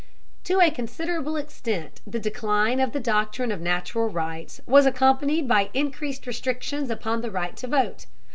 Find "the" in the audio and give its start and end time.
2.07-2.17, 2.91-2.99, 7.21-7.29